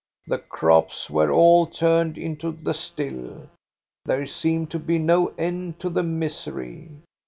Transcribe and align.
The 0.25 0.39
crops 0.39 1.11
were 1.11 1.29
all 1.31 1.67
turned 1.67 2.17
into 2.17 2.53
the 2.53 2.73
still. 2.73 3.51
There 4.05 4.25
seemed 4.25 4.71
to 4.71 4.79
be 4.79 4.97
no 4.97 5.27
end 5.37 5.79
to 5.81 5.91
the 5.91 6.01
misery. 6.01 6.89